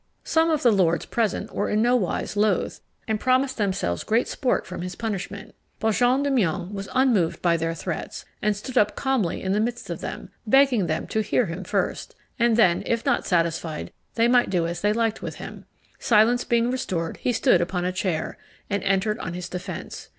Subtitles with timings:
[0.23, 4.65] Some of the lords present were in no wise loath, and promised themselves great sport
[4.65, 5.53] from his punishment.
[5.79, 9.59] But Jean de Meung was unmoved by their threats, and stood up calmly in the
[9.59, 14.27] midst of them, begging them to hear him first, and then, if not satisfied, they
[14.27, 15.65] might do as they liked with him.
[15.99, 18.39] Silence being restored, he stood upon a chair,
[18.71, 20.09] and entered on his defence.